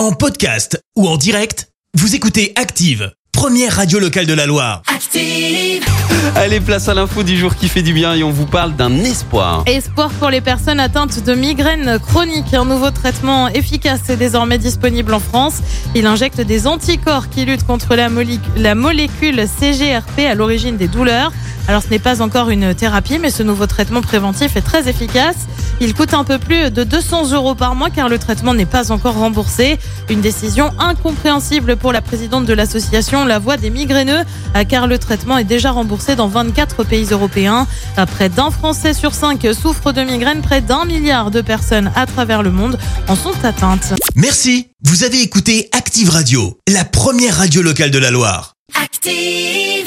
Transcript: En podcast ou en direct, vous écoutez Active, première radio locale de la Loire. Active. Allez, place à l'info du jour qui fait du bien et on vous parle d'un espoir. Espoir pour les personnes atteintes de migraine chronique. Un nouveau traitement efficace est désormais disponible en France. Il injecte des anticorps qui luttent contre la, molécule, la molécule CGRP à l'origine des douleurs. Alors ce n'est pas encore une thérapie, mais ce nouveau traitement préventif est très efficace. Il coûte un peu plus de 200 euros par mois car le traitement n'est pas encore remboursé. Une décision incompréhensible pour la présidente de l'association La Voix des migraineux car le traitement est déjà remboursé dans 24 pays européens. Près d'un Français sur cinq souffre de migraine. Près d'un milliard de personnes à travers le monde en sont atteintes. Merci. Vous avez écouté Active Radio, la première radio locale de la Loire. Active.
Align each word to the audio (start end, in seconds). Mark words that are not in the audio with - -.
En 0.00 0.12
podcast 0.12 0.82
ou 0.96 1.06
en 1.06 1.18
direct, 1.18 1.68
vous 1.92 2.14
écoutez 2.14 2.54
Active, 2.56 3.12
première 3.32 3.76
radio 3.76 3.98
locale 3.98 4.24
de 4.24 4.32
la 4.32 4.46
Loire. 4.46 4.80
Active. 4.86 5.84
Allez, 6.36 6.60
place 6.60 6.88
à 6.88 6.94
l'info 6.94 7.22
du 7.22 7.36
jour 7.36 7.54
qui 7.54 7.68
fait 7.68 7.82
du 7.82 7.92
bien 7.92 8.14
et 8.14 8.22
on 8.22 8.30
vous 8.30 8.46
parle 8.46 8.74
d'un 8.74 8.96
espoir. 9.04 9.62
Espoir 9.66 10.08
pour 10.12 10.30
les 10.30 10.40
personnes 10.40 10.80
atteintes 10.80 11.22
de 11.22 11.34
migraine 11.34 11.98
chronique. 11.98 12.54
Un 12.54 12.64
nouveau 12.64 12.90
traitement 12.90 13.48
efficace 13.48 14.08
est 14.08 14.16
désormais 14.16 14.56
disponible 14.56 15.12
en 15.12 15.20
France. 15.20 15.58
Il 15.94 16.06
injecte 16.06 16.40
des 16.40 16.66
anticorps 16.66 17.28
qui 17.28 17.44
luttent 17.44 17.66
contre 17.66 17.94
la, 17.94 18.08
molécule, 18.08 18.52
la 18.56 18.74
molécule 18.74 19.44
CGRP 19.46 20.20
à 20.20 20.34
l'origine 20.34 20.78
des 20.78 20.88
douleurs. 20.88 21.30
Alors 21.68 21.82
ce 21.82 21.88
n'est 21.90 21.98
pas 21.98 22.22
encore 22.22 22.48
une 22.48 22.74
thérapie, 22.74 23.18
mais 23.18 23.30
ce 23.30 23.42
nouveau 23.42 23.66
traitement 23.66 24.00
préventif 24.00 24.56
est 24.56 24.62
très 24.62 24.88
efficace. 24.88 25.46
Il 25.82 25.94
coûte 25.94 26.12
un 26.12 26.24
peu 26.24 26.38
plus 26.38 26.70
de 26.70 26.84
200 26.84 27.32
euros 27.32 27.54
par 27.54 27.74
mois 27.74 27.88
car 27.88 28.08
le 28.08 28.18
traitement 28.18 28.52
n'est 28.52 28.66
pas 28.66 28.92
encore 28.92 29.14
remboursé. 29.14 29.78
Une 30.10 30.20
décision 30.20 30.70
incompréhensible 30.78 31.76
pour 31.76 31.92
la 31.92 32.02
présidente 32.02 32.44
de 32.44 32.52
l'association 32.52 33.24
La 33.24 33.38
Voix 33.38 33.56
des 33.56 33.70
migraineux 33.70 34.24
car 34.68 34.86
le 34.86 34.98
traitement 34.98 35.38
est 35.38 35.44
déjà 35.44 35.70
remboursé 35.70 36.16
dans 36.16 36.28
24 36.28 36.84
pays 36.84 37.06
européens. 37.10 37.66
Près 38.12 38.28
d'un 38.28 38.50
Français 38.50 38.92
sur 38.92 39.14
cinq 39.14 39.46
souffre 39.54 39.92
de 39.92 40.02
migraine. 40.02 40.42
Près 40.42 40.60
d'un 40.60 40.84
milliard 40.84 41.30
de 41.30 41.40
personnes 41.40 41.90
à 41.96 42.04
travers 42.06 42.42
le 42.42 42.50
monde 42.50 42.78
en 43.08 43.16
sont 43.16 43.32
atteintes. 43.42 43.94
Merci. 44.14 44.68
Vous 44.84 45.04
avez 45.04 45.22
écouté 45.22 45.68
Active 45.72 46.10
Radio, 46.10 46.58
la 46.68 46.84
première 46.84 47.36
radio 47.36 47.62
locale 47.62 47.90
de 47.90 47.98
la 47.98 48.10
Loire. 48.10 48.54
Active. 48.82 49.79